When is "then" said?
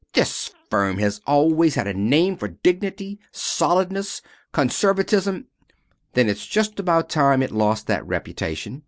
6.15-6.27